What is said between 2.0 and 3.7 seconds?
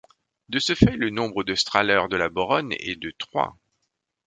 de la Beauronne est de trois.